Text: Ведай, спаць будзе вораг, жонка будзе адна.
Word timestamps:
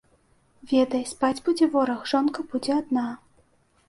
Ведай, 0.69 1.03
спаць 1.09 1.43
будзе 1.49 1.67
вораг, 1.75 2.01
жонка 2.13 2.47
будзе 2.55 2.73
адна. 2.81 3.05